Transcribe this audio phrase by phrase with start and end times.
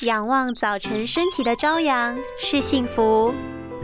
[0.00, 3.32] 仰望早晨升起的朝阳是幸福，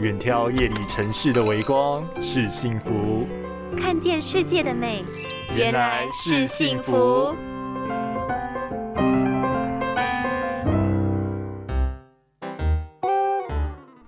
[0.01, 3.25] 远眺夜里城市的微光是幸福，
[3.79, 5.05] 看见世界的美
[5.55, 7.33] 原来是幸福。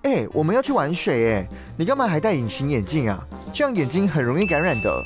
[0.03, 1.47] 哎，我们要去玩水哎，
[1.77, 3.25] 你干嘛还戴隐形眼镜啊？
[3.53, 5.05] 这样眼睛很容易感染的。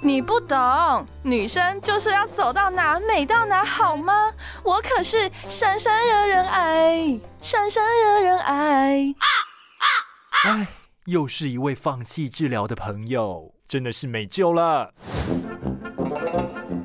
[0.00, 4.32] 你不懂，女生就是要走到哪美到哪，好吗？
[4.62, 9.14] 我可是闪闪惹人爱，闪闪惹人爱。
[10.44, 10.68] 哎，
[11.06, 14.94] 又是一位放弃治疗的朋友，真的是没救了。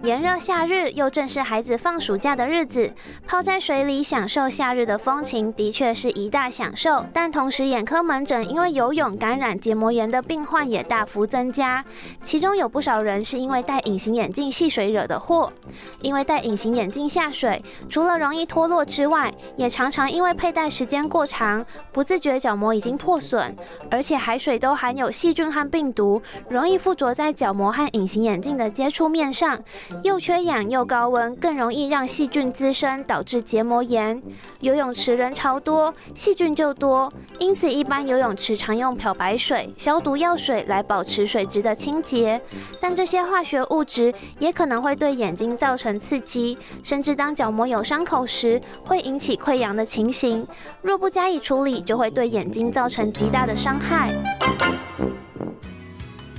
[0.03, 2.91] 炎热夏日，又正是孩子放暑假的日子，
[3.25, 7.05] 泡在水里享受夏日的风情，的确是一大享受。
[7.13, 11.85] 但同时，眼科门诊因为游泳感染结膜炎的病患也大幅增加，
[12.21, 15.53] 其中有不少人是因为戴隐形眼镜戏水惹的祸。
[16.01, 23.55] 因为戴隐形眼镜下水，除了容易脱落之外，也常常因为佩戴时间过长，不自觉角膜已经破损，
[23.89, 29.57] 而且海水都含有细菌和病毒，容易附着在角膜和隐形眼镜的接触面上。
[30.01, 34.21] 又缺氧又高温，更容易让细菌滋生，导致结膜炎。
[34.61, 42.41] 游泳池人潮多，细菌就多，因此一般游泳池常用漂白水、消毒药水来保持水质的清洁。
[42.79, 50.47] 但这些化学物质也可能会对眼睛造成刺激，甚至当角膜有伤口时，会引起溃疡的情形。
[50.81, 54.13] 若不加以处理，就会对眼睛造成极大的伤害。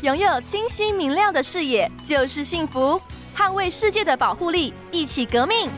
[0.03, 3.01] 拥有清晰明亮的视野就是幸福。
[3.37, 5.69] 捍卫世界的保护力，一起革命！